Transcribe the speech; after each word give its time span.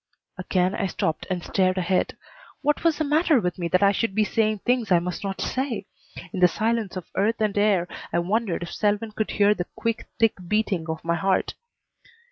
Again 0.39 0.73
I 0.73 0.87
stopped 0.87 1.27
and 1.29 1.43
stared 1.43 1.77
ahead. 1.77 2.17
What 2.63 2.83
was 2.83 2.97
the 2.97 3.03
matter 3.03 3.39
with 3.39 3.59
me 3.59 3.67
that 3.67 3.83
I 3.83 3.91
should 3.91 4.15
be 4.15 4.23
saying 4.23 4.61
things 4.65 4.91
I 4.91 4.97
must 4.97 5.23
not 5.23 5.39
say? 5.39 5.85
In 6.33 6.39
the 6.39 6.47
silence 6.47 6.95
of 6.95 7.07
earth 7.13 7.39
and 7.39 7.55
air 7.55 7.87
I 8.11 8.17
wondered 8.17 8.63
if 8.63 8.73
Selwyn 8.73 9.11
could 9.11 9.29
hear 9.29 9.53
the 9.53 9.67
quick, 9.75 10.07
thick 10.19 10.37
beating 10.47 10.89
of 10.89 11.05
my 11.05 11.13
heart. 11.17 11.53